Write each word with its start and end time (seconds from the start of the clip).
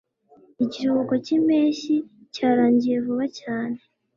Ikiruhuko 0.63 1.13
cyimpeshyi 1.25 1.95
cyarangiye 2.35 2.97
vuba 3.05 3.25
cyane. 3.39 3.77